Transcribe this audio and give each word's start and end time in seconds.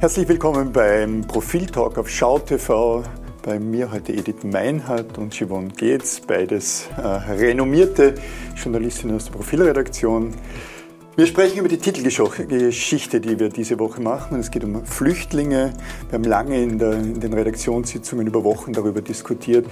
Herzlich 0.00 0.26
willkommen 0.30 0.72
beim 0.72 1.26
Profiltalk 1.26 1.98
auf 1.98 2.08
Schau 2.08 2.38
TV. 2.38 3.04
Bei 3.42 3.60
mir 3.60 3.92
heute 3.92 4.14
Edith 4.14 4.44
Meinhardt 4.44 5.18
und 5.18 5.34
Yvonne 5.34 5.68
Geetz, 5.76 6.20
beides 6.20 6.88
äh, 6.96 7.02
renommierte 7.02 8.14
Journalistinnen 8.56 9.16
aus 9.16 9.26
der 9.26 9.32
Profilredaktion. 9.32 10.32
Wir 11.16 11.26
sprechen 11.26 11.58
über 11.58 11.68
die 11.68 11.76
Titelgeschichte, 11.76 13.20
die 13.20 13.38
wir 13.38 13.50
diese 13.50 13.78
Woche 13.78 14.00
machen. 14.00 14.40
Es 14.40 14.50
geht 14.50 14.64
um 14.64 14.86
Flüchtlinge. 14.86 15.74
Wir 16.08 16.14
haben 16.14 16.24
lange 16.24 16.62
in, 16.62 16.78
der, 16.78 16.92
in, 16.94 17.20
den 17.20 17.34
Redaktionssitzungen 17.34 18.26
über 18.26 18.42
Wochen 18.42 18.72
darüber 18.72 19.02
diskutiert, 19.02 19.66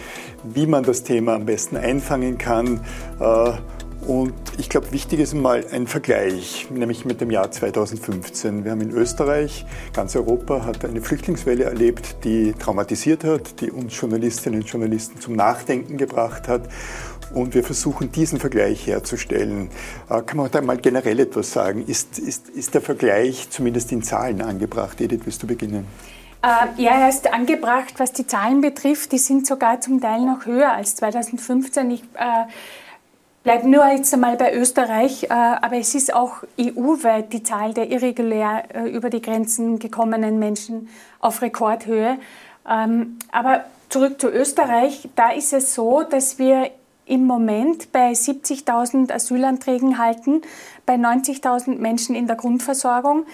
wie 0.44 0.66
man 0.66 0.84
das 0.84 1.04
Thema 1.04 1.36
am 1.36 1.46
besten 1.46 1.78
einfangen 1.78 2.36
kann. 2.36 2.84
Äh, 3.18 3.52
und 4.08 4.32
ich 4.56 4.70
glaube, 4.70 4.90
wichtig 4.90 5.20
ist 5.20 5.34
mal 5.34 5.66
ein 5.70 5.86
Vergleich, 5.86 6.66
nämlich 6.70 7.04
mit 7.04 7.20
dem 7.20 7.30
Jahr 7.30 7.50
2015. 7.50 8.64
Wir 8.64 8.70
haben 8.70 8.80
in 8.80 8.90
Österreich, 8.90 9.66
ganz 9.92 10.16
Europa 10.16 10.64
hat 10.64 10.82
eine 10.86 11.02
Flüchtlingswelle 11.02 11.64
erlebt, 11.64 12.24
die 12.24 12.54
traumatisiert 12.54 13.22
hat, 13.22 13.60
die 13.60 13.70
uns 13.70 14.00
Journalistinnen 14.00 14.62
und 14.62 14.66
Journalisten 14.66 15.20
zum 15.20 15.36
Nachdenken 15.36 15.98
gebracht 15.98 16.48
hat. 16.48 16.62
Und 17.34 17.54
wir 17.54 17.62
versuchen, 17.62 18.10
diesen 18.10 18.40
Vergleich 18.40 18.86
herzustellen. 18.86 19.68
Äh, 20.08 20.22
kann 20.22 20.38
man 20.38 20.50
da 20.50 20.62
mal 20.62 20.78
generell 20.78 21.20
etwas 21.20 21.52
sagen? 21.52 21.84
Ist, 21.86 22.18
ist, 22.18 22.48
ist 22.48 22.72
der 22.72 22.80
Vergleich 22.80 23.50
zumindest 23.50 23.92
in 23.92 24.02
Zahlen 24.02 24.40
angebracht? 24.40 25.02
Edith, 25.02 25.20
willst 25.26 25.42
du 25.42 25.46
beginnen? 25.46 25.86
Äh, 26.42 26.82
ja, 26.82 26.92
er 26.92 27.10
ist 27.10 27.30
angebracht, 27.30 27.92
was 27.98 28.14
die 28.14 28.26
Zahlen 28.26 28.62
betrifft. 28.62 29.12
Die 29.12 29.18
sind 29.18 29.46
sogar 29.46 29.82
zum 29.82 30.00
Teil 30.00 30.24
noch 30.24 30.46
höher 30.46 30.72
als 30.72 30.96
2015. 30.96 31.90
Ich, 31.90 32.02
äh, 32.14 32.46
bleibe 33.42 33.68
nur 33.68 33.86
jetzt 33.86 34.12
einmal 34.12 34.36
bei 34.36 34.54
Österreich, 34.54 35.24
äh, 35.24 35.28
aber 35.28 35.76
es 35.76 35.94
ist 35.94 36.14
auch 36.14 36.42
EU-weit 36.60 37.32
die 37.32 37.42
Zahl 37.42 37.74
der 37.74 37.90
irregulär 37.90 38.64
äh, 38.74 38.88
über 38.90 39.10
die 39.10 39.22
Grenzen 39.22 39.78
gekommenen 39.78 40.38
Menschen 40.38 40.88
auf 41.20 41.42
Rekordhöhe. 41.42 42.18
Ähm, 42.68 43.18
aber 43.32 43.64
zurück 43.88 44.20
zu 44.20 44.28
Österreich, 44.28 45.08
da 45.16 45.30
ist 45.30 45.52
es 45.52 45.74
so, 45.74 46.02
dass 46.02 46.38
wir 46.38 46.70
im 47.06 47.26
Moment 47.26 47.90
bei 47.90 48.12
70.000 48.12 49.12
Asylanträgen 49.12 49.98
halten, 49.98 50.42
bei 50.84 50.94
90.000 50.94 51.78
Menschen 51.78 52.14
in 52.14 52.26
der 52.26 52.36
Grundversorgung. 52.36 53.24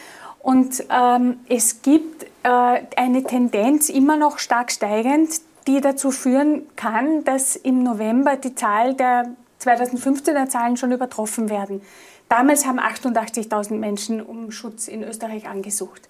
Und 0.41 0.85
ähm, 0.91 1.41
es 1.49 1.83
gibt 1.83 2.25
äh, 2.45 2.83
eine 2.97 3.25
Tendenz 3.25 3.89
immer 3.89 4.17
noch 4.17 4.39
stark 4.39 4.71
steigend, 4.71 5.31
die 5.67 5.81
dazu 5.81 6.11
führen 6.11 6.63
kann, 6.77 7.25
dass 7.25 7.57
im 7.57 7.83
November 7.83 8.37
die 8.37 8.55
Zahl 8.55 8.95
der 8.95 9.35
2015er 9.61 10.49
Zahlen 10.49 10.77
schon 10.77 10.93
übertroffen 10.93 11.51
werden. 11.51 11.83
Damals 12.29 12.67
haben 12.67 12.81
88.000 12.81 13.75
Menschen 13.75 14.21
um 14.21 14.51
Schutz 14.51 14.89
in 14.89 15.03
Österreich 15.03 15.49
angesucht. 15.49 16.09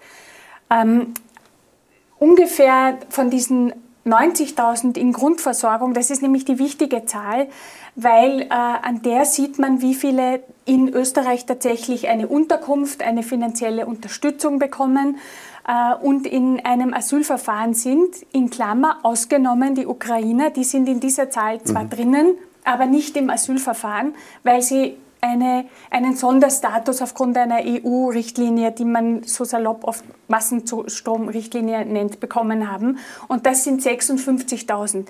Ähm, 0.69 1.13
ungefähr 2.17 2.97
von 3.09 3.29
diesen 3.29 3.73
90.000 4.05 4.97
in 4.97 5.13
Grundversorgung, 5.13 5.93
das 5.93 6.11
ist 6.11 6.21
nämlich 6.21 6.45
die 6.45 6.59
wichtige 6.59 7.05
Zahl, 7.05 7.47
weil 7.95 8.41
äh, 8.41 8.47
an 8.49 9.01
der 9.01 9.25
sieht 9.25 9.57
man, 9.57 9.81
wie 9.81 9.95
viele 9.95 10.43
in 10.65 10.89
Österreich 10.89 11.45
tatsächlich 11.45 12.07
eine 12.07 12.27
Unterkunft, 12.27 13.01
eine 13.01 13.23
finanzielle 13.23 13.87
Unterstützung 13.87 14.59
bekommen 14.59 15.17
äh, 15.67 15.95
und 15.95 16.27
in 16.27 16.63
einem 16.63 16.93
Asylverfahren 16.93 17.73
sind. 17.73 18.15
In 18.31 18.51
Klammer 18.51 18.99
ausgenommen 19.01 19.73
die 19.73 19.87
Ukrainer, 19.87 20.51
die 20.51 20.63
sind 20.63 20.87
in 20.87 20.99
dieser 20.99 21.31
Zahl 21.31 21.61
zwar 21.63 21.85
mhm. 21.85 21.89
drinnen, 21.89 22.37
aber 22.65 22.85
nicht 22.85 23.15
im 23.15 23.29
Asylverfahren, 23.29 24.15
weil 24.43 24.61
sie 24.61 24.97
eine, 25.21 25.65
einen 25.89 26.15
Sonderstatus 26.15 27.01
aufgrund 27.01 27.37
einer 27.37 27.59
EU-Richtlinie, 27.63 28.71
die 28.71 28.85
man 28.85 29.23
so 29.23 29.43
salopp 29.43 29.83
oft 29.83 30.03
Massenstromrichtlinie 30.27 31.85
nennt, 31.85 32.19
bekommen 32.19 32.71
haben. 32.71 32.99
Und 33.27 33.45
das 33.45 33.63
sind 33.63 33.81
56.000. 33.81 35.05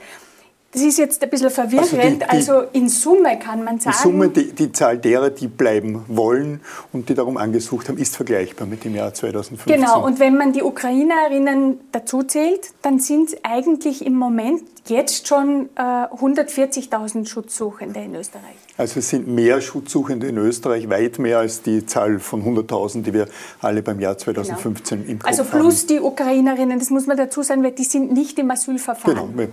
Das 0.76 0.84
ist 0.84 0.98
jetzt 0.98 1.24
ein 1.24 1.30
bisschen 1.30 1.50
verwirrend. 1.50 1.94
Also, 1.94 1.96
die, 1.96 2.18
die, 2.18 2.26
also, 2.26 2.64
in 2.74 2.90
Summe 2.90 3.40
kann 3.40 3.64
man 3.64 3.80
sagen. 3.80 3.96
In 3.96 4.04
Summe, 4.04 4.28
die, 4.28 4.52
die, 4.52 4.74
Zahl 4.74 4.98
derer, 4.98 5.30
die 5.30 5.48
bleiben 5.48 6.04
wollen 6.10 6.60
und 6.92 7.08
die 7.08 7.14
darum 7.14 7.38
angesucht 7.38 7.88
haben, 7.88 7.98
ist 7.98 8.14
vergleichbar 8.14 8.68
mit 8.68 8.84
dem 8.84 8.94
Jahr 8.94 9.14
2015. 9.14 9.74
Genau, 9.74 10.06
und 10.06 10.20
wenn 10.20 10.36
man 10.36 10.52
die 10.52 10.64
Ukrainerinnen 10.64 11.80
dazu 11.94 12.24
zählt, 12.24 12.74
dann 12.82 13.00
sind 13.00 13.30
es 13.30 13.38
eigentlich 13.44 14.06
im 14.06 14.16
Moment 14.16 14.64
jetzt 14.88 15.30
schon 15.30 15.70
äh, 15.76 15.82
140.000 15.82 17.26
Schutzsuchende 17.26 18.02
in 18.02 18.14
Österreich. 18.14 18.56
Also 18.78 19.00
es 19.00 19.10
sind 19.10 19.28
mehr 19.28 19.62
Schutzsuchende 19.62 20.28
in 20.28 20.38
Österreich, 20.38 20.90
weit 20.90 21.20
mehr 21.20 21.40
als 21.40 21.62
die 21.62 21.86
Zahl 21.86 22.20
von 22.20 22.44
100.000, 22.44 23.04
die 23.04 23.14
wir 23.14 23.28
alle 23.62 23.82
beim 23.82 24.02
Jahr 24.02 24.18
2015 24.18 25.00
genau. 25.00 25.12
im 25.12 25.20
Kopf 25.20 25.30
Also 25.30 25.44
plus 25.46 25.84
haben. 25.84 25.88
die 25.88 26.00
Ukrainerinnen, 26.02 26.80
das 26.80 26.90
muss 26.90 27.08
man 27.08 27.16
dazu 27.16 27.42
sagen, 27.44 27.64
weil 27.64 27.72
die 27.72 27.86
sind 27.86 28.12
nicht 28.12 28.38
im 28.38 28.52
Asylverfahren. 28.52 29.34
Genau. 29.34 29.48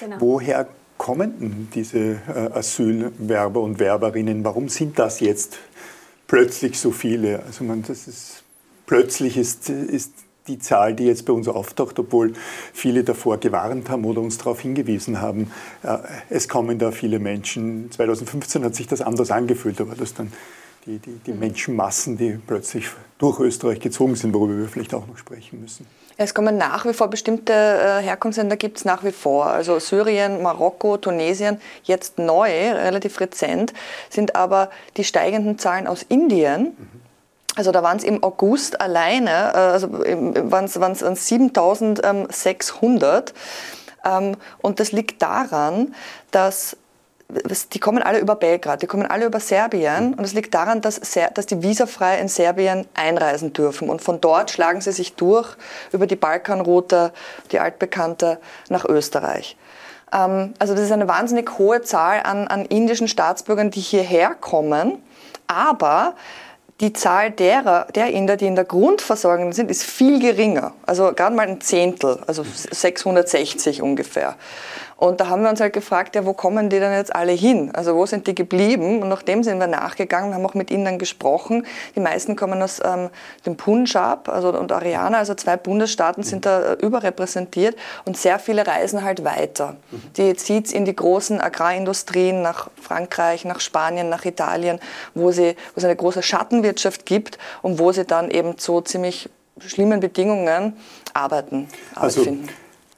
Genau. 0.00 0.16
Woher 0.20 0.68
kommen 0.96 1.68
diese 1.74 1.98
äh, 1.98 2.52
Asylwerber 2.52 3.60
und 3.60 3.78
Werberinnen? 3.78 4.44
Warum 4.44 4.68
sind 4.68 4.98
das 4.98 5.20
jetzt 5.20 5.58
plötzlich 6.26 6.78
so 6.78 6.90
viele? 6.90 7.42
Also 7.44 7.64
man, 7.64 7.82
das 7.82 8.08
ist, 8.08 8.42
plötzlich 8.86 9.36
ist, 9.36 9.70
ist 9.70 10.12
die 10.48 10.58
Zahl, 10.58 10.94
die 10.94 11.04
jetzt 11.04 11.24
bei 11.26 11.32
uns 11.32 11.46
auftaucht, 11.46 11.98
obwohl 11.98 12.32
viele 12.72 13.04
davor 13.04 13.38
gewarnt 13.38 13.90
haben 13.90 14.04
oder 14.04 14.20
uns 14.20 14.38
darauf 14.38 14.60
hingewiesen 14.60 15.20
haben, 15.20 15.52
äh, 15.82 15.98
es 16.30 16.48
kommen 16.48 16.78
da 16.78 16.90
viele 16.90 17.18
Menschen. 17.18 17.90
2015 17.90 18.64
hat 18.64 18.74
sich 18.74 18.86
das 18.86 19.00
anders 19.00 19.30
angefühlt, 19.30 19.80
aber 19.80 19.94
das 19.94 20.14
dann 20.14 20.32
die, 20.88 20.98
die, 20.98 21.18
die 21.18 21.32
Menschenmassen, 21.32 22.16
die 22.16 22.40
plötzlich 22.44 22.88
durch 23.18 23.38
Österreich 23.40 23.80
gezogen 23.80 24.16
sind, 24.16 24.32
worüber 24.32 24.56
wir 24.56 24.68
vielleicht 24.68 24.94
auch 24.94 25.06
noch 25.06 25.18
sprechen 25.18 25.60
müssen. 25.60 25.86
Es 26.16 26.32
kommen 26.34 26.56
nach 26.56 26.84
wie 26.84 26.94
vor 26.94 27.06
bestimmte 27.08 27.52
äh, 27.52 28.02
Herkunftsländer 28.02 28.56
gibt 28.56 28.78
es 28.78 28.84
nach 28.84 29.04
wie 29.04 29.12
vor. 29.12 29.46
Also 29.46 29.78
Syrien, 29.78 30.42
Marokko, 30.42 30.96
Tunesien, 30.96 31.60
jetzt 31.84 32.18
neu, 32.18 32.72
relativ 32.72 33.20
rezent, 33.20 33.72
sind 34.10 34.34
aber 34.34 34.70
die 34.96 35.04
steigenden 35.04 35.58
Zahlen 35.58 35.86
aus 35.86 36.02
Indien. 36.02 36.76
Also 37.54 37.70
da 37.70 37.84
waren 37.84 37.98
es 37.98 38.04
im 38.04 38.24
August 38.24 38.80
alleine, 38.80 39.30
äh, 39.30 39.58
also 39.58 39.92
waren 39.92 40.64
es 40.64 41.28
7600. 41.28 43.34
Ähm, 44.04 44.36
und 44.60 44.80
das 44.80 44.90
liegt 44.90 45.22
daran, 45.22 45.94
dass 46.30 46.76
die 47.74 47.78
kommen 47.78 48.02
alle 48.02 48.20
über 48.20 48.36
Belgrad, 48.36 48.80
die 48.80 48.86
kommen 48.86 49.06
alle 49.06 49.26
über 49.26 49.38
Serbien 49.38 50.14
und 50.14 50.24
es 50.24 50.32
liegt 50.32 50.54
daran, 50.54 50.80
dass, 50.80 50.98
dass 51.34 51.46
die 51.46 51.62
visafrei 51.62 52.18
in 52.18 52.28
Serbien 52.28 52.86
einreisen 52.94 53.52
dürfen 53.52 53.90
und 53.90 54.00
von 54.00 54.20
dort 54.20 54.50
schlagen 54.50 54.80
sie 54.80 54.92
sich 54.92 55.14
durch 55.14 55.56
über 55.92 56.06
die 56.06 56.16
Balkanroute, 56.16 57.12
die 57.52 57.60
altbekannte, 57.60 58.38
nach 58.70 58.86
Österreich. 58.86 59.58
Ähm, 60.10 60.54
also 60.58 60.74
das 60.74 60.84
ist 60.84 60.92
eine 60.92 61.06
wahnsinnig 61.06 61.58
hohe 61.58 61.82
Zahl 61.82 62.22
an, 62.22 62.48
an 62.48 62.64
indischen 62.64 63.08
Staatsbürgern, 63.08 63.70
die 63.70 63.80
hierher 63.80 64.34
kommen, 64.34 65.02
aber 65.46 66.14
die 66.80 66.92
Zahl 66.92 67.32
derer, 67.32 67.88
der 67.94 68.12
Inder, 68.12 68.36
die 68.36 68.46
in 68.46 68.54
der 68.54 68.64
Grundversorgung 68.64 69.52
sind, 69.52 69.70
ist 69.70 69.82
viel 69.82 70.20
geringer. 70.20 70.74
Also 70.86 71.12
gerade 71.12 71.34
mal 71.34 71.48
ein 71.48 71.60
Zehntel, 71.60 72.20
also 72.26 72.44
660 72.44 73.82
ungefähr. 73.82 74.36
Und 74.98 75.20
da 75.20 75.28
haben 75.28 75.42
wir 75.42 75.50
uns 75.50 75.60
halt 75.60 75.72
gefragt, 75.72 76.16
ja, 76.16 76.26
wo 76.26 76.32
kommen 76.32 76.70
die 76.70 76.80
denn 76.80 76.92
jetzt 76.92 77.14
alle 77.14 77.30
hin? 77.30 77.70
Also 77.72 77.94
wo 77.94 78.04
sind 78.04 78.26
die 78.26 78.34
geblieben? 78.34 79.00
Und 79.00 79.08
nachdem 79.08 79.44
sind 79.44 79.60
wir 79.60 79.68
nachgegangen, 79.68 80.34
haben 80.34 80.44
auch 80.44 80.54
mit 80.54 80.72
ihnen 80.72 80.84
dann 80.84 80.98
gesprochen. 80.98 81.64
Die 81.94 82.00
meisten 82.00 82.34
kommen 82.34 82.60
aus 82.60 82.80
ähm, 82.84 83.08
dem 83.46 83.56
Punjab 83.56 84.28
also, 84.28 84.48
und 84.58 84.72
Ariana, 84.72 85.18
also 85.18 85.36
zwei 85.36 85.56
Bundesstaaten 85.56 86.24
sind 86.24 86.46
da 86.46 86.72
äh, 86.72 86.84
überrepräsentiert 86.84 87.76
und 88.06 88.16
sehr 88.16 88.40
viele 88.40 88.66
reisen 88.66 89.04
halt 89.04 89.24
weiter. 89.24 89.76
Die 90.16 90.34
zieht 90.34 90.66
es 90.66 90.72
in 90.72 90.84
die 90.84 90.96
großen 90.96 91.40
Agrarindustrien 91.40 92.42
nach 92.42 92.68
Frankreich, 92.82 93.44
nach 93.44 93.60
Spanien, 93.60 94.08
nach 94.08 94.24
Italien, 94.24 94.80
wo, 95.14 95.30
sie, 95.30 95.54
wo 95.74 95.78
es 95.78 95.84
eine 95.84 95.94
große 95.94 96.24
Schattenwirtschaft 96.24 97.06
gibt 97.06 97.38
und 97.62 97.78
wo 97.78 97.92
sie 97.92 98.04
dann 98.04 98.32
eben 98.32 98.58
zu 98.58 98.80
ziemlich 98.80 99.30
schlimmen 99.60 100.00
Bedingungen 100.00 100.76
arbeiten, 101.14 101.68
also, 101.94 102.24
finden. 102.24 102.48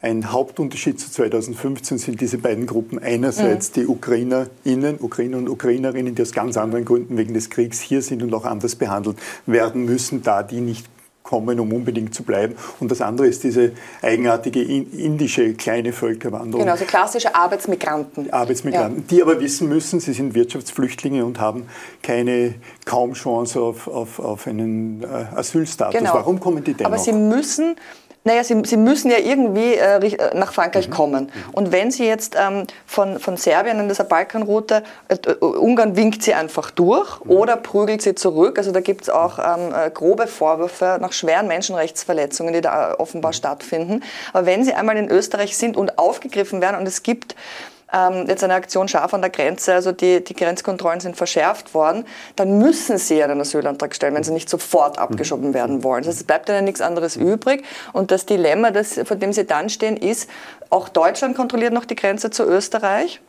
Ein 0.02 0.32
Hauptunterschied 0.32 0.98
zu 0.98 1.10
2015 1.10 1.98
sind 1.98 2.20
diese 2.22 2.38
beiden 2.38 2.66
Gruppen. 2.66 2.98
Einerseits 2.98 3.68
mhm. 3.70 3.74
die 3.74 3.86
UkrainerInnen, 3.86 4.98
Ukrainer 4.98 5.36
und 5.36 5.48
Ukrainerinnen, 5.48 6.14
die 6.14 6.22
aus 6.22 6.32
ganz 6.32 6.56
anderen 6.56 6.86
Gründen 6.86 7.18
wegen 7.18 7.34
des 7.34 7.50
Kriegs 7.50 7.80
hier 7.80 8.00
sind 8.00 8.22
und 8.22 8.32
auch 8.32 8.46
anders 8.46 8.76
behandelt 8.76 9.18
werden 9.44 9.84
müssen, 9.84 10.22
da 10.22 10.42
die 10.42 10.60
nicht 10.60 10.86
kommen, 11.22 11.60
um 11.60 11.72
unbedingt 11.72 12.14
zu 12.14 12.22
bleiben. 12.22 12.56
Und 12.80 12.90
das 12.90 13.02
andere 13.02 13.26
ist 13.26 13.44
diese 13.44 13.72
eigenartige 14.00 14.62
indische 14.62 15.52
kleine 15.52 15.92
Völkerwanderung. 15.92 16.64
Genau, 16.64 16.76
so 16.76 16.86
klassische 16.86 17.34
Arbeitsmigranten. 17.34 18.32
Arbeitsmigranten, 18.32 19.00
ja. 19.02 19.04
die 19.10 19.22
aber 19.22 19.38
wissen 19.38 19.68
müssen, 19.68 20.00
sie 20.00 20.14
sind 20.14 20.34
Wirtschaftsflüchtlinge 20.34 21.24
und 21.24 21.38
haben 21.38 21.66
keine, 22.02 22.54
kaum 22.86 23.12
Chance 23.12 23.60
auf, 23.60 23.86
auf, 23.86 24.18
auf 24.18 24.46
einen 24.46 25.02
äh, 25.02 25.06
Asylstatus. 25.36 25.98
Genau. 25.98 26.14
Warum 26.14 26.40
kommen 26.40 26.64
die 26.64 26.72
denn 26.72 26.86
Aber 26.86 26.98
sie 26.98 27.12
müssen 27.12 27.76
Naja, 28.22 28.44
sie, 28.44 28.60
sie 28.66 28.76
müssen 28.76 29.10
ja 29.10 29.16
irgendwie 29.16 29.74
äh, 29.74 29.96
äh 29.96 30.34
nach 30.36 30.52
Frankreich 30.52 30.88
mhm. 30.88 30.92
kommen. 30.92 31.24
Mhm. 31.24 31.50
Und 31.52 31.72
wenn 31.72 31.90
sie 31.90 32.06
jetzt 32.06 32.36
ähm, 32.38 32.66
von, 32.84 33.18
von 33.18 33.38
Serbien 33.38 33.78
in 33.80 33.88
dieser 33.88 34.04
Balkanroute, 34.04 34.82
äh, 35.08 35.14
äh, 35.14 35.34
Ungarn 35.44 35.96
winkt 35.96 36.22
sie 36.22 36.34
einfach 36.34 36.70
durch 36.70 37.24
mhm. 37.24 37.30
oder 37.30 37.56
prügelt 37.56 38.02
sie 38.02 38.14
zurück. 38.14 38.58
Also 38.58 38.72
da 38.72 38.80
gibt 38.80 39.02
es 39.02 39.10
auch 39.10 39.38
ähm, 39.38 39.72
äh, 39.74 39.90
grobe 39.90 40.26
Vorwürfe 40.26 40.98
nach 41.00 41.12
schweren 41.12 41.46
Menschenrechtsverletzungen, 41.46 42.52
die 42.52 42.60
da 42.60 42.94
offenbar 42.98 43.30
mhm. 43.30 43.36
stattfinden. 43.36 44.02
Aber 44.34 44.44
wenn 44.44 44.64
sie 44.64 44.74
einmal 44.74 44.98
in 44.98 45.08
Österreich 45.08 45.56
sind 45.56 45.78
und 45.78 45.98
aufgegriffen 45.98 46.60
werden 46.60 46.78
und 46.78 46.86
es 46.86 47.02
gibt 47.02 47.34
ähm, 47.92 48.26
jetzt 48.28 48.44
eine 48.44 48.54
Aktion 48.54 48.88
scharf 48.88 49.14
an 49.14 49.20
der 49.20 49.30
Grenze, 49.30 49.74
also 49.74 49.92
die, 49.92 50.22
die 50.22 50.34
Grenzkontrollen 50.34 51.00
sind 51.00 51.16
verschärft 51.16 51.74
worden, 51.74 52.04
dann 52.36 52.58
müssen 52.58 52.98
sie 52.98 53.22
einen 53.22 53.40
Asylantrag 53.40 53.94
stellen, 53.94 54.14
wenn 54.14 54.24
sie 54.24 54.32
nicht 54.32 54.48
sofort 54.48 54.96
mhm. 54.96 55.02
abgeschoben 55.02 55.54
werden 55.54 55.82
wollen. 55.82 56.02
Das 56.02 56.08
heißt, 56.08 56.20
es 56.20 56.26
bleibt 56.26 56.48
ihnen 56.48 56.64
nichts 56.64 56.80
anderes 56.80 57.16
übrig. 57.16 57.64
Und 57.92 58.10
das 58.10 58.26
Dilemma, 58.26 58.70
das, 58.70 59.00
vor 59.04 59.16
dem 59.16 59.32
sie 59.32 59.46
dann 59.46 59.68
stehen, 59.68 59.96
ist, 59.96 60.30
auch 60.70 60.88
Deutschland 60.88 61.36
kontrolliert 61.36 61.72
noch 61.72 61.84
die 61.84 61.96
Grenze 61.96 62.30
zu 62.30 62.44
Österreich. 62.44 63.20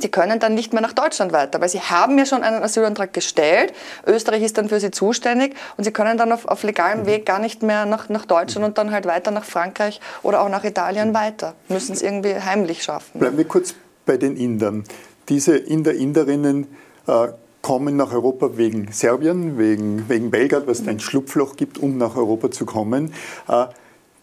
Sie 0.00 0.08
können 0.08 0.38
dann 0.38 0.54
nicht 0.54 0.72
mehr 0.72 0.80
nach 0.80 0.92
Deutschland 0.92 1.32
weiter, 1.32 1.60
weil 1.60 1.68
Sie 1.68 1.80
haben 1.80 2.16
ja 2.18 2.24
schon 2.24 2.42
einen 2.42 2.62
Asylantrag 2.62 3.12
gestellt. 3.12 3.72
Österreich 4.06 4.42
ist 4.42 4.56
dann 4.56 4.68
für 4.68 4.78
Sie 4.78 4.92
zuständig 4.92 5.56
und 5.76 5.84
Sie 5.84 5.90
können 5.90 6.16
dann 6.16 6.30
auf, 6.30 6.46
auf 6.46 6.62
legalem 6.62 7.04
Weg 7.06 7.26
gar 7.26 7.40
nicht 7.40 7.62
mehr 7.62 7.84
nach, 7.84 8.08
nach 8.08 8.24
Deutschland 8.24 8.64
und 8.64 8.78
dann 8.78 8.92
halt 8.92 9.06
weiter 9.06 9.32
nach 9.32 9.44
Frankreich 9.44 10.00
oder 10.22 10.42
auch 10.42 10.48
nach 10.48 10.62
Italien 10.62 11.14
weiter. 11.14 11.54
Müssen 11.68 11.94
es 11.94 12.02
irgendwie 12.02 12.34
heimlich 12.34 12.84
schaffen. 12.84 13.18
Bleiben 13.18 13.36
wir 13.36 13.46
kurz 13.46 13.74
bei 14.06 14.16
den 14.16 14.36
Indern. 14.36 14.84
Diese 15.28 15.56
Inder, 15.56 15.92
Inderinnen 15.92 16.68
äh, 17.08 17.28
kommen 17.60 17.96
nach 17.96 18.12
Europa 18.12 18.56
wegen 18.56 18.92
Serbien, 18.92 19.58
wegen, 19.58 20.08
wegen 20.08 20.30
Belgrad, 20.30 20.68
was 20.68 20.86
ein 20.86 21.00
Schlupfloch 21.00 21.56
gibt, 21.56 21.76
um 21.76 21.98
nach 21.98 22.16
Europa 22.16 22.52
zu 22.52 22.64
kommen. 22.64 23.12
Äh, 23.48 23.66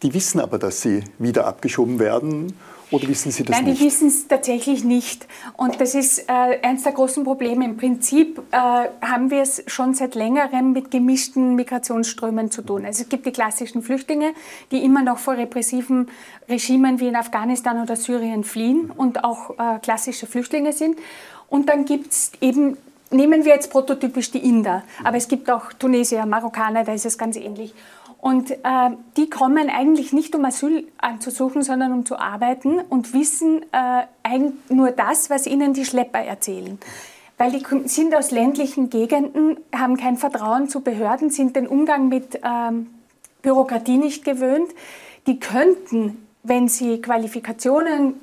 die 0.03 0.13
wissen 0.13 0.39
aber, 0.39 0.57
dass 0.57 0.81
sie 0.81 1.03
wieder 1.19 1.47
abgeschoben 1.47 1.99
werden 1.99 2.53
oder 2.91 3.07
wissen 3.07 3.31
Sie 3.31 3.43
das 3.43 3.55
Nein, 3.55 3.65
nicht? 3.65 3.79
Nein, 3.79 3.79
die 3.79 3.85
wissen 3.85 4.07
es 4.07 4.27
tatsächlich 4.27 4.83
nicht. 4.83 5.27
Und 5.57 5.81
das 5.81 5.95
ist 5.95 6.29
äh, 6.29 6.59
eines 6.61 6.83
der 6.83 6.91
großen 6.91 7.23
Probleme. 7.23 7.65
Im 7.65 7.77
Prinzip 7.77 8.41
äh, 8.51 8.57
haben 8.57 9.31
wir 9.31 9.41
es 9.41 9.63
schon 9.67 9.93
seit 9.93 10.15
längerem 10.15 10.73
mit 10.73 10.91
gemischten 10.91 11.55
Migrationsströmen 11.55 12.51
zu 12.51 12.61
tun. 12.61 12.85
Also 12.85 13.03
es 13.03 13.09
gibt 13.09 13.25
die 13.25 13.31
klassischen 13.31 13.81
Flüchtlinge, 13.81 14.33
die 14.71 14.83
immer 14.83 15.01
noch 15.01 15.17
vor 15.17 15.35
repressiven 15.35 16.09
Regimen 16.47 16.99
wie 16.99 17.07
in 17.07 17.15
Afghanistan 17.15 17.81
oder 17.81 17.95
Syrien 17.95 18.43
fliehen 18.43 18.91
und 18.91 19.23
auch 19.23 19.51
äh, 19.51 19.79
klassische 19.81 20.27
Flüchtlinge 20.27 20.73
sind. 20.73 20.97
Und 21.49 21.69
dann 21.69 21.85
gibt 21.85 22.11
es 22.11 22.31
eben 22.41 22.77
Nehmen 23.11 23.45
wir 23.45 23.53
jetzt 23.53 23.69
prototypisch 23.69 24.31
die 24.31 24.39
Inder, 24.39 24.83
aber 25.03 25.17
es 25.17 25.27
gibt 25.27 25.49
auch 25.49 25.71
Tunesier, 25.73 26.25
Marokkaner, 26.25 26.83
da 26.83 26.91
ist 26.91 27.05
es 27.05 27.17
ganz 27.19 27.35
ähnlich. 27.35 27.73
Und 28.25 28.49
äh, 28.49 28.57
die 29.17 29.29
kommen 29.29 29.69
eigentlich 29.69 30.11
nicht, 30.11 30.33
um 30.33 30.43
Asyl 30.45 30.87
anzusuchen, 30.97 31.61
sondern 31.61 31.93
um 31.93 32.07
zu 32.07 32.17
arbeiten 32.17 32.79
und 32.79 33.13
wissen 33.13 33.63
äh, 33.71 34.39
nur 34.67 34.89
das, 34.89 35.29
was 35.29 35.45
ihnen 35.45 35.75
die 35.75 35.85
Schlepper 35.85 36.21
erzählen. 36.21 36.79
Weil 37.37 37.51
die 37.51 37.63
sind 37.87 38.15
aus 38.15 38.31
ländlichen 38.31 38.89
Gegenden, 38.89 39.57
haben 39.71 39.95
kein 39.95 40.17
Vertrauen 40.17 40.69
zu 40.69 40.81
Behörden, 40.81 41.29
sind 41.29 41.55
den 41.55 41.67
Umgang 41.67 42.09
mit 42.09 42.39
ähm, 42.43 42.87
Bürokratie 43.43 43.97
nicht 43.97 44.25
gewöhnt. 44.25 44.71
Die 45.27 45.39
könnten, 45.39 46.25
wenn 46.41 46.67
sie 46.67 47.03
Qualifikationen 47.03 48.15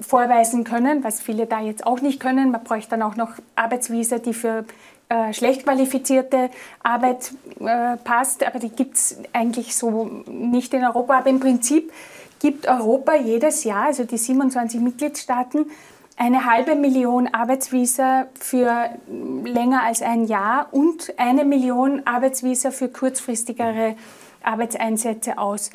vorweisen 0.00 0.62
können, 0.62 1.02
was 1.02 1.20
viele 1.20 1.46
da 1.46 1.60
jetzt 1.60 1.84
auch 1.84 2.00
nicht 2.00 2.20
können, 2.20 2.52
man 2.52 2.62
bräuchte 2.62 2.90
dann 2.90 3.02
auch 3.02 3.16
noch 3.16 3.32
Arbeitsvisa, 3.56 4.20
die 4.20 4.34
für 4.34 4.64
äh, 5.08 5.32
schlecht 5.32 5.64
qualifizierte 5.64 6.50
Arbeit 6.82 7.32
äh, 7.60 7.96
passt, 7.96 8.46
aber 8.46 8.58
die 8.58 8.68
gibt 8.68 8.96
es 8.96 9.16
eigentlich 9.32 9.74
so 9.74 10.22
nicht 10.26 10.74
in 10.74 10.84
Europa. 10.84 11.18
Aber 11.18 11.30
im 11.30 11.40
Prinzip 11.40 11.92
gibt 12.40 12.68
Europa 12.68 13.14
jedes 13.14 13.64
Jahr, 13.64 13.86
also 13.86 14.04
die 14.04 14.18
27 14.18 14.80
Mitgliedstaaten, 14.80 15.66
eine 16.16 16.44
halbe 16.44 16.74
Million 16.74 17.28
Arbeitsvisa 17.32 18.26
für 18.38 18.90
länger 19.44 19.84
als 19.84 20.02
ein 20.02 20.24
Jahr 20.24 20.68
und 20.72 21.14
eine 21.16 21.44
Million 21.44 22.02
Arbeitsvisa 22.06 22.72
für 22.72 22.88
kurzfristigere 22.88 23.94
Arbeitseinsätze 24.42 25.38
aus. 25.38 25.70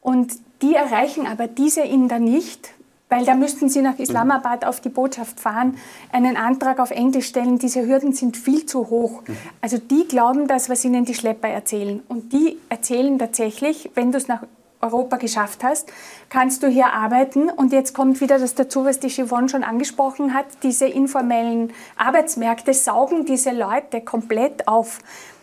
Und 0.00 0.32
die 0.62 0.74
erreichen 0.74 1.26
aber 1.26 1.46
diese 1.46 1.82
Inder 1.82 2.18
nicht, 2.18 2.70
weil 3.12 3.26
da 3.26 3.34
müssten 3.34 3.68
Sie 3.68 3.82
nach 3.82 3.98
Islamabad 3.98 4.64
auf 4.64 4.80
die 4.80 4.88
Botschaft 4.88 5.38
fahren, 5.38 5.76
einen 6.12 6.38
Antrag 6.38 6.80
auf 6.80 6.90
Englisch 6.90 7.26
stellen. 7.26 7.58
Diese 7.58 7.86
Hürden 7.86 8.14
sind 8.14 8.38
viel 8.38 8.64
zu 8.64 8.88
hoch. 8.88 9.22
Also 9.60 9.76
die 9.76 10.08
glauben 10.08 10.48
das, 10.48 10.70
was 10.70 10.82
ihnen 10.82 11.04
die 11.04 11.12
Schlepper 11.12 11.48
erzählen. 11.48 12.02
Und 12.08 12.32
die 12.32 12.56
erzählen 12.70 13.18
tatsächlich, 13.18 13.90
wenn 13.94 14.12
du 14.12 14.16
es 14.16 14.28
nach 14.28 14.44
Europa 14.80 15.16
geschafft 15.16 15.62
hast, 15.62 15.92
kannst 16.30 16.62
du 16.62 16.68
hier 16.68 16.86
arbeiten. 16.86 17.50
Und 17.50 17.74
jetzt 17.74 17.94
kommt 17.94 18.22
wieder 18.22 18.38
das 18.38 18.54
dazu, 18.54 18.86
was 18.86 18.98
die 18.98 19.08
Chivon 19.08 19.50
schon 19.50 19.62
angesprochen 19.62 20.32
hat. 20.32 20.46
Diese 20.62 20.86
informellen 20.86 21.74
Arbeitsmärkte 21.98 22.72
saugen 22.72 23.26
diese 23.26 23.50
Leute 23.50 24.00
komplett 24.00 24.66
auf. 24.66 25.00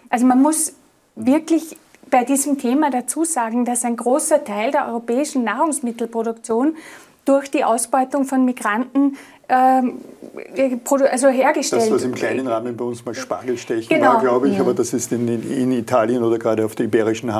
Also 0.10 0.26
man 0.26 0.42
muss 0.42 0.74
wirklich 1.16 1.78
bei 2.10 2.24
diesem 2.24 2.58
Thema 2.58 2.90
dazu 2.90 3.26
sagen, 3.26 3.64
dass 3.64 3.86
ein 3.86 3.96
großer 3.96 4.44
Teil 4.44 4.72
der 4.72 4.88
europäischen 4.88 5.44
Nahrungsmittelproduktion 5.44 6.76
durch 7.30 7.52
die 7.52 7.64
Ausbeutung 7.64 8.26
von 8.26 8.44
Migranten 8.44 9.16
ähm, 9.50 10.00
also 11.12 11.28
hergestellt. 11.28 11.84
Das, 11.84 11.92
was 11.92 12.04
im 12.04 12.16
kleinen 12.16 12.48
Rahmen 12.48 12.76
bei 12.76 12.86
uns 12.86 13.06
mal 13.06 13.14
Spargelstechen 13.14 13.90
genau. 13.90 14.14
war, 14.14 14.22
glaube 14.22 14.48
ich, 14.48 14.56
ja. 14.56 14.62
aber 14.62 14.74
das 14.74 14.94
ist 14.94 15.12
in, 15.12 15.28
in, 15.28 15.72
Italien 15.72 16.24
oder 16.24 16.40
gerade 16.40 16.66
auf 16.66 16.76
der 16.76 16.86
Iberischen 16.86 17.32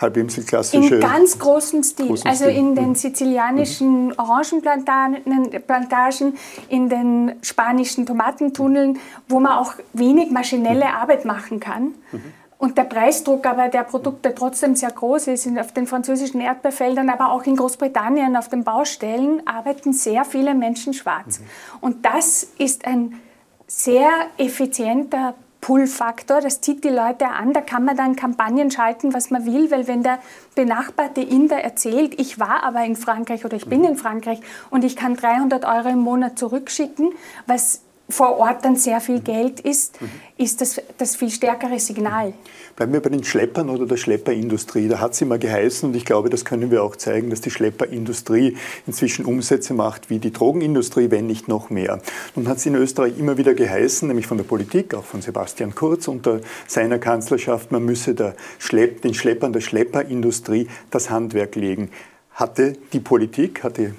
Halbinsel 0.00 0.44
klassische. 0.44 0.96
In 0.96 1.00
ganz 1.00 1.38
großem 1.38 1.82
Stil. 1.82 2.06
Großen 2.06 2.28
also 2.28 2.46
in 2.46 2.74
den 2.74 2.90
mhm. 2.90 2.94
sizilianischen 2.94 4.06
mhm. 4.06 4.14
Orangenplantagen, 4.16 6.34
in 6.68 6.88
den 6.88 7.32
spanischen 7.42 8.06
Tomatentunneln, 8.06 8.98
wo 9.28 9.40
man 9.40 9.52
auch 9.52 9.74
wenig 9.92 10.30
maschinelle 10.30 10.84
mhm. 10.84 11.00
Arbeit 11.00 11.24
machen 11.24 11.60
kann. 11.60 11.94
Mhm. 12.12 12.22
Und 12.58 12.76
der 12.76 12.84
Preisdruck 12.84 13.46
aber 13.46 13.68
der 13.68 13.84
Produkte 13.84 14.34
trotzdem 14.34 14.74
sehr 14.74 14.90
groß 14.90 15.28
ist. 15.28 15.48
Auf 15.58 15.72
den 15.72 15.86
französischen 15.86 16.40
Erdbeerfeldern, 16.40 17.08
aber 17.08 17.30
auch 17.30 17.44
in 17.44 17.54
Großbritannien 17.56 18.36
auf 18.36 18.48
den 18.48 18.64
Baustellen 18.64 19.46
arbeiten 19.46 19.92
sehr 19.92 20.24
viele 20.24 20.54
Menschen 20.54 20.92
schwarz. 20.92 21.38
Mhm. 21.38 21.44
Und 21.80 22.04
das 22.04 22.48
ist 22.58 22.84
ein 22.84 23.20
sehr 23.68 24.10
effizienter 24.38 25.34
Pull-Faktor. 25.60 26.40
Das 26.40 26.60
zieht 26.60 26.82
die 26.82 26.88
Leute 26.88 27.28
an. 27.28 27.52
Da 27.52 27.60
kann 27.60 27.84
man 27.84 27.96
dann 27.96 28.16
Kampagnen 28.16 28.70
schalten, 28.70 29.14
was 29.14 29.30
man 29.30 29.46
will, 29.46 29.70
weil 29.70 29.86
wenn 29.86 30.02
der 30.02 30.18
benachbarte 30.56 31.20
Inder 31.20 31.58
erzählt, 31.58 32.18
ich 32.18 32.40
war 32.40 32.62
aber 32.64 32.84
in 32.84 32.96
Frankreich 32.96 33.44
oder 33.44 33.56
ich 33.56 33.66
bin 33.66 33.80
mhm. 33.80 33.88
in 33.88 33.96
Frankreich 33.96 34.40
und 34.70 34.84
ich 34.84 34.96
kann 34.96 35.14
300 35.14 35.64
Euro 35.64 35.88
im 35.88 36.00
Monat 36.00 36.38
zurückschicken, 36.38 37.12
was 37.46 37.82
vor 38.10 38.38
Ort 38.38 38.64
dann 38.64 38.76
sehr 38.76 39.00
viel 39.00 39.20
Geld 39.20 39.60
ist, 39.60 40.00
mhm. 40.00 40.10
ist 40.38 40.60
das 40.60 40.80
das 40.96 41.16
viel 41.16 41.30
stärkere 41.30 41.78
Signal. 41.78 42.32
Bleiben 42.74 42.92
wir 42.92 43.00
bei 43.00 43.10
den 43.10 43.24
Schleppern 43.24 43.68
oder 43.68 43.86
der 43.86 43.96
Schlepperindustrie. 43.96 44.88
Da 44.88 45.00
hat 45.00 45.12
es 45.12 45.20
immer 45.20 45.36
geheißen, 45.36 45.88
und 45.88 45.96
ich 45.96 46.04
glaube, 46.04 46.30
das 46.30 46.44
können 46.44 46.70
wir 46.70 46.82
auch 46.82 46.96
zeigen, 46.96 47.28
dass 47.28 47.40
die 47.40 47.50
Schlepperindustrie 47.50 48.56
inzwischen 48.86 49.24
Umsätze 49.24 49.74
macht 49.74 50.08
wie 50.08 50.18
die 50.20 50.32
Drogenindustrie, 50.32 51.10
wenn 51.10 51.26
nicht 51.26 51.48
noch 51.48 51.70
mehr. 51.70 52.00
Nun 52.34 52.48
hat 52.48 52.58
es 52.58 52.66
in 52.66 52.76
Österreich 52.76 53.18
immer 53.18 53.36
wieder 53.36 53.54
geheißen, 53.54 54.08
nämlich 54.08 54.26
von 54.26 54.38
der 54.38 54.44
Politik, 54.44 54.94
auch 54.94 55.04
von 55.04 55.20
Sebastian 55.20 55.74
Kurz 55.74 56.08
unter 56.08 56.40
seiner 56.66 56.98
Kanzlerschaft, 56.98 57.72
man 57.72 57.84
müsse 57.84 58.14
der 58.14 58.36
Schlepp, 58.58 59.02
den 59.02 59.12
Schleppern 59.12 59.52
der 59.52 59.60
Schlepperindustrie 59.60 60.68
das 60.90 61.10
Handwerk 61.10 61.56
legen. 61.56 61.90
Hatte 62.32 62.74
die 62.92 63.00
Politik, 63.00 63.64
hatte 63.64 63.94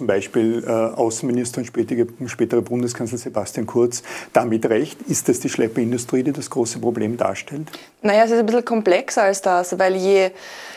zum 0.00 0.06
Beispiel 0.06 0.64
äh, 0.66 0.70
Außenminister 0.70 1.58
und 1.58 1.66
spätere, 1.66 2.06
spätere 2.24 2.62
Bundeskanzler 2.62 3.18
Sebastian 3.18 3.66
Kurz 3.66 4.02
damit 4.32 4.64
recht? 4.64 4.98
Ist 5.02 5.28
das 5.28 5.40
die 5.40 5.50
Schlepperindustrie, 5.50 6.22
die 6.22 6.32
das 6.32 6.48
große 6.48 6.78
Problem 6.78 7.18
darstellt? 7.18 7.68
Naja, 8.00 8.24
es 8.24 8.30
ist 8.30 8.38
ein 8.38 8.46
bisschen 8.46 8.64
komplexer 8.64 9.24
als 9.24 9.42
das, 9.42 9.78
weil 9.78 9.94
je 9.96 10.30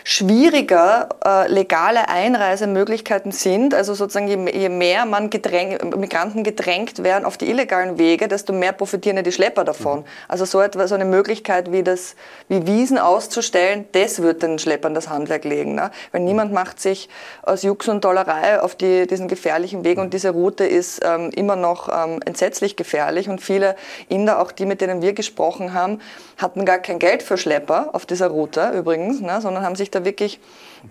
schwieriger 0.03 1.07
äh, 1.25 1.47
legale 1.49 2.09
Einreisemöglichkeiten 2.09 3.31
sind, 3.31 3.73
also 3.73 3.93
sozusagen 3.93 4.27
je, 4.27 4.51
je 4.51 4.67
mehr 4.67 5.05
man 5.05 5.29
gedräng, 5.29 5.77
Migranten 5.97 6.43
gedrängt 6.43 7.03
werden 7.03 7.23
auf 7.23 7.37
die 7.37 7.49
illegalen 7.49 7.97
Wege, 7.97 8.27
desto 8.27 8.51
mehr 8.51 8.73
profitieren 8.73 9.15
ja 9.15 9.23
die 9.23 9.31
Schlepper 9.31 9.63
davon. 9.63 9.99
Mhm. 9.99 10.05
Also 10.27 10.43
so, 10.43 10.59
etwa, 10.59 10.87
so 10.87 10.95
eine 10.95 11.05
Möglichkeit 11.05 11.71
wie, 11.71 11.83
das, 11.83 12.15
wie 12.49 12.67
Wiesen 12.67 12.97
auszustellen, 12.97 13.85
das 13.93 14.21
wird 14.21 14.43
den 14.43 14.59
Schleppern 14.59 14.93
das 14.93 15.07
Handwerk 15.07 15.45
legen. 15.45 15.75
Ne? 15.75 15.91
Weil 16.11 16.21
niemand 16.21 16.51
macht 16.51 16.81
sich 16.81 17.07
aus 17.41 17.63
Jux 17.63 17.87
und 17.87 18.03
Dollerei 18.03 18.59
auf 18.59 18.75
die, 18.75 19.07
diesen 19.13 19.27
gefährlichen 19.27 19.83
Weg 19.83 19.99
und 19.99 20.13
diese 20.13 20.31
Route 20.31 20.65
ist 20.65 21.01
ähm, 21.05 21.29
immer 21.35 21.55
noch 21.55 21.87
ähm, 21.87 22.19
entsetzlich 22.25 22.75
gefährlich 22.75 23.29
und 23.29 23.39
viele 23.41 23.75
Inder, 24.09 24.39
auch 24.41 24.51
die, 24.51 24.65
mit 24.65 24.81
denen 24.81 25.01
wir 25.01 25.13
gesprochen 25.13 25.73
haben, 25.73 26.01
hatten 26.37 26.65
gar 26.65 26.79
kein 26.79 26.99
Geld 26.99 27.21
für 27.23 27.37
Schlepper 27.37 27.91
auf 27.93 28.05
dieser 28.05 28.27
Route 28.27 28.71
übrigens, 28.75 29.21
ne, 29.21 29.39
sondern 29.39 29.63
haben 29.63 29.75
sich 29.75 29.91
da 29.91 30.03
wirklich 30.03 30.39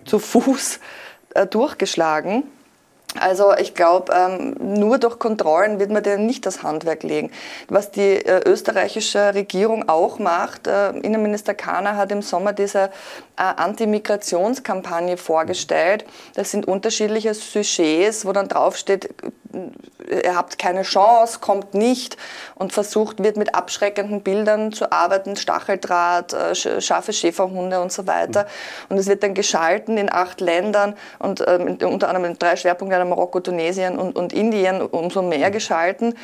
zu 0.05 0.19
Fuß 0.19 0.79
äh, 1.35 1.45
durchgeschlagen. 1.45 2.43
Also 3.19 3.53
ich 3.55 3.75
glaube, 3.75 4.11
ähm, 4.13 4.55
nur 4.59 4.97
durch 4.97 5.19
Kontrollen 5.19 5.79
wird 5.79 5.91
man 5.91 6.01
denen 6.01 6.25
nicht 6.25 6.45
das 6.45 6.63
Handwerk 6.63 7.03
legen. 7.03 7.31
Was 7.69 7.91
die 7.91 8.25
äh, 8.25 8.41
österreichische 8.45 9.35
Regierung 9.35 9.87
auch 9.87 10.17
macht, 10.17 10.67
äh, 10.67 10.89
Innenminister 10.89 11.53
Kahner 11.53 11.95
hat 11.95 12.11
im 12.11 12.21
Sommer 12.21 12.53
diese 12.53 12.89
äh, 13.37 13.41
Anti-Migrationskampagne 13.55 15.17
vorgestellt. 15.17 16.05
Das 16.33 16.51
sind 16.51 16.67
unterschiedliche 16.67 17.33
Sujets, 17.33 18.25
wo 18.25 18.31
dann 18.31 18.47
draufsteht, 18.47 19.09
ihr 20.09 20.35
habt 20.35 20.57
keine 20.57 20.81
Chance, 20.81 21.39
kommt 21.39 21.73
nicht 21.73 22.17
und 22.55 22.73
versucht 22.73 23.23
wird 23.23 23.37
mit 23.37 23.55
abschreckenden 23.55 24.21
Bildern 24.21 24.71
zu 24.71 24.91
arbeiten, 24.91 25.35
Stacheldraht, 25.35 26.33
äh, 26.33 26.81
scharfe 26.81 27.13
Schäferhunde 27.13 27.81
und 27.81 27.91
so 27.91 28.07
weiter. 28.07 28.47
Und 28.89 28.97
es 28.97 29.07
wird 29.07 29.23
dann 29.23 29.33
geschalten 29.33 29.97
in 29.97 30.11
acht 30.11 30.41
Ländern 30.41 30.95
und 31.19 31.43
ähm, 31.47 31.77
unter 31.83 32.09
anderem 32.09 32.31
in 32.31 32.39
drei 32.39 32.55
Schwerpunkten, 32.55 33.02
Marokko, 33.05 33.39
Tunesien 33.39 33.97
und, 33.97 34.15
und 34.15 34.33
Indien, 34.33 34.81
umso 34.81 35.21
mehr 35.21 35.51
geschalten. 35.51 36.15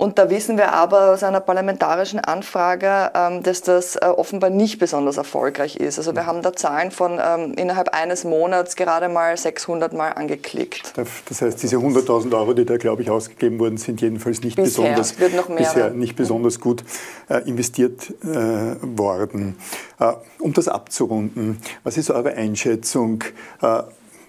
Und 0.00 0.18
da 0.18 0.30
wissen 0.30 0.56
wir 0.56 0.72
aber 0.72 1.12
aus 1.12 1.22
einer 1.22 1.40
parlamentarischen 1.40 2.20
Anfrage, 2.20 3.10
ähm, 3.14 3.42
dass 3.42 3.60
das 3.60 3.96
äh, 3.96 4.06
offenbar 4.06 4.48
nicht 4.48 4.78
besonders 4.78 5.18
erfolgreich 5.18 5.76
ist. 5.76 5.98
Also 5.98 6.14
wir 6.14 6.24
haben 6.24 6.40
da 6.40 6.54
Zahlen 6.54 6.90
von 6.90 7.20
ähm, 7.22 7.52
innerhalb 7.52 7.90
eines 7.90 8.24
Monats 8.24 8.76
gerade 8.76 9.10
mal 9.10 9.36
600 9.36 9.92
Mal 9.92 10.12
angeklickt. 10.12 10.94
Das 10.96 11.42
heißt, 11.42 11.62
diese 11.62 11.76
100.000 11.76 12.34
Euro, 12.34 12.54
die 12.54 12.64
da, 12.64 12.78
glaube 12.78 13.02
ich, 13.02 13.10
ausgegeben 13.10 13.58
wurden, 13.58 13.76
sind 13.76 14.00
jedenfalls 14.00 14.42
nicht 14.42 14.56
bisher, 14.56 14.94
besonders, 14.94 15.12
bisher 15.54 15.90
nicht 15.90 16.16
besonders 16.16 16.60
gut 16.60 16.82
äh, 17.28 17.46
investiert 17.46 18.10
äh, 18.24 18.76
worden. 18.80 19.58
Um 20.38 20.54
das 20.54 20.66
abzurunden, 20.66 21.60
was 21.84 21.98
ist 21.98 22.10
eure 22.10 22.32
Einschätzung? 22.32 23.22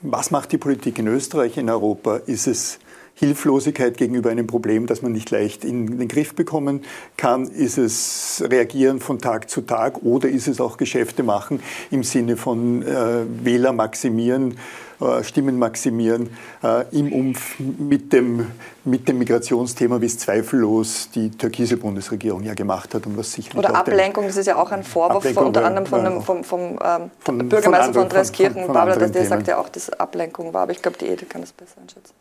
Was 0.04 0.32
macht 0.32 0.52
die 0.52 0.58
Politik 0.58 0.98
in 0.98 1.06
Österreich, 1.06 1.58
in 1.58 1.70
Europa? 1.70 2.16
Ist 2.26 2.48
es 2.48 2.80
Hilflosigkeit 3.22 3.98
gegenüber 3.98 4.32
einem 4.32 4.48
Problem, 4.48 4.88
das 4.88 5.04
man 5.04 5.12
nicht 5.12 5.30
leicht 5.30 5.64
in 5.64 6.00
den 6.00 6.08
Griff 6.08 6.34
bekommen 6.34 6.82
kann? 7.18 7.44
Ist 7.44 7.78
es 7.78 8.44
Reagieren 8.50 9.00
von 9.00 9.20
Tag 9.20 9.48
zu 9.48 9.62
Tag 9.62 10.02
oder 10.02 10.28
ist 10.28 10.48
es 10.48 10.60
auch 10.60 10.76
Geschäfte 10.76 11.22
machen 11.22 11.62
im 11.92 12.02
Sinne 12.02 12.36
von 12.36 12.82
äh, 12.82 13.22
Wähler 13.44 13.74
maximieren, 13.74 14.58
äh, 15.00 15.24
Stimmen 15.24 15.60
maximieren 15.60 16.32
äh, 16.64 16.84
im 16.98 17.14
Umf 17.14 17.60
mit 17.60 18.12
dem, 18.12 18.48
mit 18.86 19.08
dem 19.08 19.20
Migrationsthema, 19.20 20.02
wie 20.02 20.08
es 20.08 20.18
zweifellos 20.18 21.12
die 21.14 21.30
türkise 21.30 21.78
Bundesregierung 21.78 22.42
ja 22.42 22.56
gemacht 22.56 22.96
hat 22.96 23.06
und 23.06 23.20
was 23.20 23.34
sicherlich 23.34 23.60
Oder 23.60 23.76
Ablenkung, 23.76 24.26
das 24.26 24.38
ist 24.38 24.48
ja 24.48 24.56
auch 24.56 24.72
ein 24.72 24.84
Vorwurf 24.84 25.32
von, 25.32 25.46
unter 25.46 25.64
anderem 25.64 25.86
von 25.86 26.04
dem, 26.04 26.22
vom, 26.24 26.44
vom 26.44 26.80
ähm, 26.84 27.12
von, 27.20 27.38
Bürgermeister 27.48 27.94
von, 27.94 28.02
von 28.02 28.10
Dreskirchen, 28.10 28.66
Babler, 28.66 28.98
der 28.98 29.26
sagt 29.26 29.48
ja 29.48 29.60
auch, 29.60 29.70
dass 29.70 29.92
Ablenkung 29.92 30.52
war, 30.56 30.64
aber 30.64 30.72
ich 30.72 30.82
glaube, 30.82 30.98
die 30.98 31.06
Edith 31.06 31.30
kann 31.30 31.42
das 31.42 31.52
besser 31.52 31.80
einschätzen. 31.80 32.16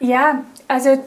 Ja, 0.00 0.44
also 0.68 0.98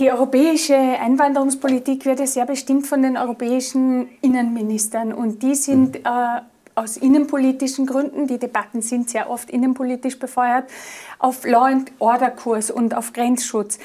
die 0.00 0.10
europäische 0.10 0.74
Einwanderungspolitik 0.74 2.04
wird 2.06 2.20
ja 2.20 2.26
sehr 2.26 2.46
bestimmt 2.46 2.86
von 2.86 3.02
den 3.02 3.16
europäischen 3.16 4.08
Innenministern 4.20 5.12
und 5.12 5.42
die 5.42 5.54
sind 5.54 6.00
mhm. 6.00 6.06
äh, 6.06 6.40
aus 6.74 6.96
innenpolitischen 6.96 7.86
Gründen, 7.86 8.26
die 8.26 8.38
Debatten 8.38 8.80
sind 8.80 9.10
sehr 9.10 9.28
oft 9.28 9.50
innenpolitisch 9.50 10.18
befeuert, 10.18 10.64
auf 11.18 11.44
Law 11.44 11.66
and 11.66 11.92
Order 11.98 12.30
Kurs 12.30 12.70
und 12.70 12.96
auf 12.96 13.12
Grenzschutz. 13.12 13.78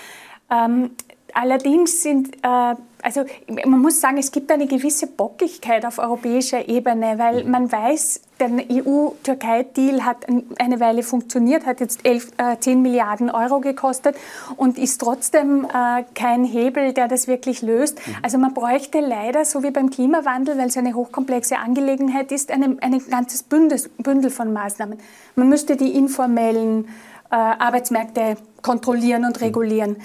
Ähm, 0.49 0.91
allerdings 1.33 2.01
sind 2.01 2.37
äh, 2.37 2.75
also 3.01 3.23
man 3.65 3.79
muss 3.79 4.01
sagen, 4.01 4.17
es 4.17 4.31
gibt 4.31 4.51
eine 4.51 4.67
gewisse 4.67 5.07
Bockigkeit 5.07 5.85
auf 5.85 5.99
europäischer 5.99 6.67
Ebene, 6.67 7.15
weil 7.17 7.43
mhm. 7.43 7.51
man 7.51 7.71
weiß, 7.71 8.21
der 8.39 8.49
EU-Türkei-Deal 8.71 10.05
hat 10.05 10.27
eine 10.59 10.79
Weile 10.79 11.01
funktioniert, 11.03 11.65
hat 11.65 11.79
jetzt 11.79 12.05
11, 12.05 12.31
äh, 12.37 12.57
10 12.59 12.81
Milliarden 12.81 13.31
Euro 13.31 13.59
gekostet 13.61 14.15
und 14.57 14.77
ist 14.77 14.99
trotzdem 14.99 15.65
äh, 15.65 16.03
kein 16.13 16.43
Hebel, 16.43 16.93
der 16.93 17.07
das 17.07 17.27
wirklich 17.27 17.61
löst. 17.61 18.05
Mhm. 18.05 18.15
Also 18.21 18.37
man 18.37 18.53
bräuchte 18.53 18.99
leider, 18.99 19.45
so 19.45 19.63
wie 19.63 19.71
beim 19.71 19.89
Klimawandel, 19.89 20.57
weil 20.57 20.67
es 20.67 20.77
eine 20.77 20.93
hochkomplexe 20.93 21.57
Angelegenheit 21.57 22.31
ist, 22.31 22.51
ein 22.51 22.77
ganzes 23.09 23.43
Bündel, 23.43 23.81
Bündel 23.97 24.29
von 24.31 24.53
Maßnahmen. 24.53 24.99
Man 25.35 25.49
müsste 25.49 25.75
die 25.75 25.95
informellen 25.95 26.87
äh, 27.31 27.35
Arbeitsmärkte 27.35 28.37
kontrollieren 28.61 29.25
und 29.25 29.41
regulieren 29.41 29.97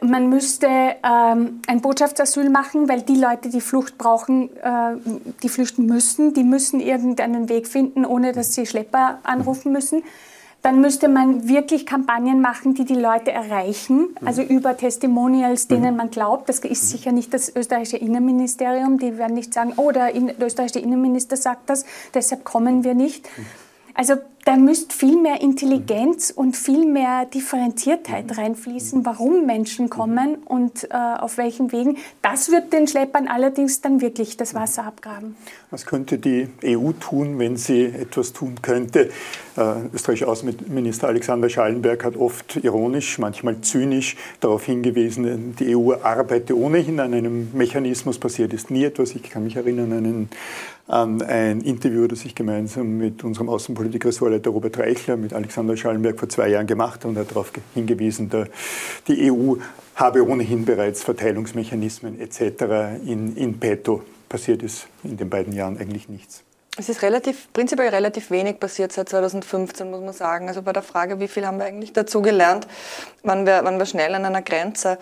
man 0.00 0.28
müsste 0.28 0.66
ähm, 0.66 1.60
ein 1.66 1.80
Botschaftsasyl 1.80 2.48
machen, 2.48 2.88
weil 2.88 3.02
die 3.02 3.16
Leute, 3.16 3.48
die 3.48 3.60
Flucht 3.60 3.98
brauchen, 3.98 4.48
äh, 4.56 4.96
die 5.42 5.48
flüchten 5.48 5.86
müssen, 5.86 6.34
die 6.34 6.44
müssen 6.44 6.80
irgendeinen 6.80 7.48
Weg 7.48 7.66
finden, 7.66 8.04
ohne 8.04 8.32
dass 8.32 8.54
sie 8.54 8.66
Schlepper 8.66 9.18
anrufen 9.22 9.72
müssen. 9.72 10.02
Dann 10.62 10.80
müsste 10.80 11.08
man 11.08 11.48
wirklich 11.48 11.86
Kampagnen 11.86 12.40
machen, 12.40 12.74
die 12.74 12.84
die 12.84 12.94
Leute 12.94 13.32
erreichen, 13.32 14.14
also 14.24 14.42
über 14.42 14.76
Testimonials, 14.76 15.66
denen 15.66 15.96
man 15.96 16.10
glaubt. 16.10 16.48
Das 16.48 16.60
ist 16.60 16.88
sicher 16.88 17.10
nicht 17.10 17.34
das 17.34 17.54
österreichische 17.54 17.96
Innenministerium. 17.96 18.96
Die 18.96 19.18
werden 19.18 19.34
nicht 19.34 19.52
sagen, 19.52 19.72
oh, 19.76 19.90
der, 19.90 20.12
der 20.12 20.46
österreichische 20.46 20.78
Innenminister 20.78 21.36
sagt 21.36 21.68
das, 21.68 21.84
deshalb 22.14 22.44
kommen 22.44 22.84
wir 22.84 22.94
nicht. 22.94 23.28
Also 23.94 24.14
da 24.44 24.56
müsste 24.56 24.94
viel 24.94 25.20
mehr 25.20 25.40
Intelligenz 25.40 26.32
und 26.34 26.56
viel 26.56 26.84
mehr 26.84 27.26
Differenziertheit 27.26 28.36
reinfließen, 28.36 29.06
warum 29.06 29.46
Menschen 29.46 29.88
kommen 29.88 30.36
und 30.44 30.84
äh, 30.84 30.96
auf 30.96 31.38
welchen 31.38 31.70
Wegen. 31.70 31.96
Das 32.22 32.50
wird 32.50 32.72
den 32.72 32.88
Schleppern 32.88 33.28
allerdings 33.28 33.80
dann 33.80 34.00
wirklich 34.00 34.36
das 34.36 34.54
Wasser 34.54 34.84
abgraben. 34.84 35.36
Was 35.70 35.86
könnte 35.86 36.18
die 36.18 36.48
EU 36.64 36.90
tun, 36.92 37.38
wenn 37.38 37.56
sie 37.56 37.84
etwas 37.84 38.32
tun 38.32 38.56
könnte? 38.60 39.10
Äh, 39.56 39.74
österreichischer 39.94 40.28
Außenminister 40.28 41.08
Alexander 41.08 41.48
Schallenberg 41.48 42.04
hat 42.04 42.16
oft 42.16 42.56
ironisch, 42.56 43.18
manchmal 43.18 43.60
zynisch 43.60 44.16
darauf 44.40 44.64
hingewiesen, 44.64 45.54
die 45.58 45.76
EU 45.76 45.92
arbeite 46.02 46.56
ohnehin 46.56 46.98
an 46.98 47.14
einem 47.14 47.50
Mechanismus, 47.52 48.18
passiert 48.18 48.52
ist 48.52 48.70
nie 48.70 48.84
etwas. 48.84 49.14
Ich 49.14 49.22
kann 49.22 49.44
mich 49.44 49.56
erinnern 49.56 49.92
an 49.92 50.04
ein, 50.04 50.28
an 50.88 51.22
ein 51.22 51.60
Interview, 51.60 52.06
das 52.06 52.24
ich 52.24 52.34
gemeinsam 52.34 52.98
mit 52.98 53.22
unserem 53.24 53.48
Außenpolitik-Ressort 53.48 54.31
Vorleiter 54.32 54.48
Robert 54.48 54.78
Reichler 54.78 55.18
mit 55.18 55.34
Alexander 55.34 55.76
Schallenberg 55.76 56.18
vor 56.18 56.26
zwei 56.26 56.48
Jahren 56.48 56.66
gemacht 56.66 57.04
und 57.04 57.18
hat 57.18 57.30
darauf 57.32 57.52
hingewiesen, 57.74 58.30
der, 58.30 58.48
die 59.06 59.30
EU 59.30 59.56
habe 59.94 60.26
ohnehin 60.26 60.64
bereits 60.64 61.02
Verteilungsmechanismen 61.02 62.18
etc. 62.18 63.02
in, 63.04 63.36
in 63.36 63.60
petto. 63.60 64.02
Passiert 64.30 64.62
ist 64.62 64.88
in 65.04 65.18
den 65.18 65.28
beiden 65.28 65.52
Jahren 65.52 65.76
eigentlich 65.76 66.08
nichts. 66.08 66.44
Es 66.78 66.88
ist 66.88 67.02
relativ, 67.02 67.52
prinzipiell 67.52 67.90
relativ 67.90 68.30
wenig 68.30 68.58
passiert 68.58 68.92
seit 68.92 69.06
2015, 69.06 69.90
muss 69.90 70.00
man 70.00 70.14
sagen. 70.14 70.48
Also 70.48 70.62
bei 70.62 70.72
der 70.72 70.82
Frage, 70.82 71.20
wie 71.20 71.28
viel 71.28 71.46
haben 71.46 71.58
wir 71.58 71.66
eigentlich 71.66 71.92
dazu 71.92 72.22
gelernt, 72.22 72.66
waren 73.22 73.44
wir, 73.44 73.62
waren 73.62 73.78
wir 73.78 73.84
schnell 73.84 74.14
an 74.14 74.24
einer 74.24 74.40
Grenze. 74.40 74.96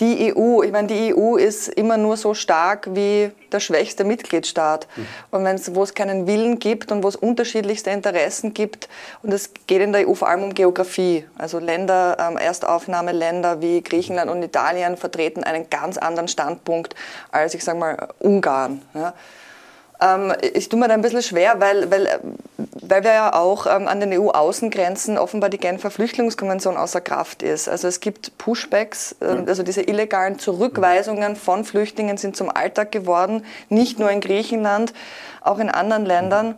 Die 0.00 0.34
EU, 0.36 0.62
ich 0.62 0.70
meine, 0.70 0.86
die 0.86 1.14
EU 1.14 1.36
ist 1.36 1.68
immer 1.68 1.96
nur 1.96 2.18
so 2.18 2.34
stark 2.34 2.94
wie 2.94 3.30
der 3.52 3.60
schwächste 3.60 4.04
Mitgliedstaat. 4.04 4.86
Mhm. 4.96 5.06
Und 5.30 5.44
wenn 5.46 5.56
es, 5.56 5.74
wo 5.74 5.82
es 5.82 5.94
keinen 5.94 6.26
Willen 6.26 6.58
gibt 6.58 6.92
und 6.92 7.02
wo 7.02 7.08
es 7.08 7.16
unterschiedlichste 7.16 7.88
Interessen 7.88 8.52
gibt, 8.52 8.90
und 9.22 9.32
es 9.32 9.50
geht 9.66 9.80
in 9.80 9.94
der 9.94 10.06
EU 10.06 10.12
vor 10.12 10.28
allem 10.28 10.42
um 10.42 10.52
Geografie. 10.52 11.24
Also 11.38 11.58
Länder, 11.58 12.18
ähm, 12.20 12.36
Erstaufnahmeländer 12.36 13.62
wie 13.62 13.80
Griechenland 13.80 14.30
und 14.30 14.42
Italien 14.42 14.98
vertreten 14.98 15.42
einen 15.42 15.70
ganz 15.70 15.96
anderen 15.96 16.28
Standpunkt 16.28 16.94
als, 17.32 17.54
ich 17.54 17.64
sage 17.64 17.78
mal, 17.78 18.08
Ungarn. 18.18 18.82
Ja. 18.92 19.14
Ähm, 20.04 20.32
ich 20.52 20.68
tue 20.68 20.78
mir 20.78 20.88
da 20.88 20.94
ein 20.94 21.02
bisschen 21.02 21.22
schwer, 21.22 21.60
weil, 21.60 21.90
weil, 21.90 22.20
weil 22.56 23.04
wir 23.04 23.12
ja 23.12 23.34
auch 23.34 23.66
ähm, 23.66 23.88
an 23.88 24.00
den 24.00 24.12
EU-Außengrenzen 24.12 25.16
offenbar 25.16 25.50
die 25.50 25.58
Genfer 25.58 25.90
Flüchtlingskonvention 25.90 26.76
außer 26.76 27.00
Kraft 27.00 27.42
ist. 27.42 27.68
Also 27.68 27.88
es 27.88 28.00
gibt 28.00 28.36
Pushbacks, 28.38 29.16
ähm, 29.22 29.44
also 29.46 29.62
diese 29.62 29.82
illegalen 29.82 30.38
Zurückweisungen 30.38 31.36
von 31.36 31.64
Flüchtlingen 31.64 32.18
sind 32.18 32.36
zum 32.36 32.50
Alltag 32.50 32.92
geworden, 32.92 33.44
nicht 33.68 33.98
nur 33.98 34.10
in 34.10 34.20
Griechenland, 34.20 34.92
auch 35.40 35.58
in 35.58 35.70
anderen 35.70 36.04
Ländern. 36.04 36.54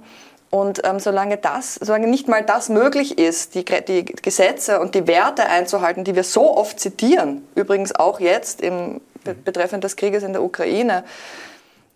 Und 0.48 0.82
ähm, 0.84 1.00
solange 1.00 1.36
das, 1.36 1.74
solange 1.74 2.06
nicht 2.06 2.28
mal 2.28 2.42
das 2.42 2.68
möglich 2.68 3.18
ist, 3.18 3.54
die, 3.54 3.64
die, 3.64 4.04
Gesetze 4.04 4.80
und 4.80 4.94
die 4.94 5.06
Werte 5.06 5.46
einzuhalten, 5.46 6.04
die 6.04 6.14
wir 6.14 6.22
so 6.22 6.56
oft 6.56 6.80
zitieren, 6.80 7.46
übrigens 7.54 7.94
auch 7.94 8.20
jetzt 8.20 8.60
im, 8.60 9.00
betreffend 9.44 9.82
des 9.84 9.96
Krieges 9.96 10.22
in 10.22 10.32
der 10.32 10.42
Ukraine, 10.42 11.04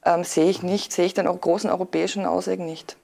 ähm, 0.04 0.25
sehe 0.25 0.50
ich 0.50 0.62
nicht, 0.62 0.92
sehe 0.92 1.07
ich 1.07 1.14
den 1.14 1.26
großen 1.26 1.71
europäischen 1.71 2.26
Ausweg 2.26 2.61
nicht. 2.61 2.97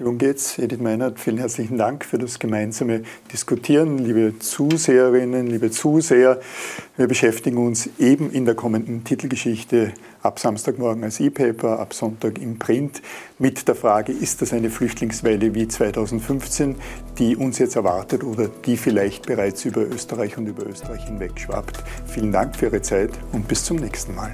Worum 0.00 0.18
geht's? 0.18 0.58
Edith 0.58 0.78
Meinert, 0.78 1.18
vielen 1.18 1.38
herzlichen 1.38 1.76
Dank 1.76 2.04
für 2.04 2.18
das 2.18 2.38
gemeinsame 2.38 3.02
Diskutieren. 3.32 3.98
Liebe 3.98 4.38
Zuseherinnen, 4.38 5.48
liebe 5.48 5.72
Zuseher, 5.72 6.40
wir 6.96 7.08
beschäftigen 7.08 7.56
uns 7.56 7.88
eben 7.98 8.30
in 8.30 8.44
der 8.44 8.54
kommenden 8.54 9.02
Titelgeschichte 9.02 9.92
ab 10.22 10.38
Samstagmorgen 10.38 11.02
als 11.02 11.18
E-Paper, 11.18 11.80
ab 11.80 11.94
Sonntag 11.94 12.38
im 12.38 12.60
Print 12.60 13.02
mit 13.40 13.66
der 13.66 13.74
Frage, 13.74 14.12
ist 14.12 14.40
das 14.40 14.52
eine 14.52 14.70
Flüchtlingswelle 14.70 15.52
wie 15.54 15.66
2015, 15.66 16.76
die 17.18 17.34
uns 17.34 17.58
jetzt 17.58 17.74
erwartet 17.74 18.22
oder 18.22 18.48
die 18.48 18.76
vielleicht 18.76 19.26
bereits 19.26 19.64
über 19.64 19.80
Österreich 19.80 20.38
und 20.38 20.46
über 20.46 20.64
Österreich 20.64 21.06
hinweg 21.06 21.40
schwappt. 21.40 21.82
Vielen 22.06 22.30
Dank 22.30 22.54
für 22.54 22.66
Ihre 22.66 22.82
Zeit 22.82 23.10
und 23.32 23.48
bis 23.48 23.64
zum 23.64 23.78
nächsten 23.78 24.14
Mal. 24.14 24.32